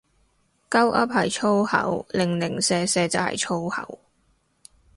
[0.67, 3.99] 鳩噏係粗口，零零舍舍就係粗口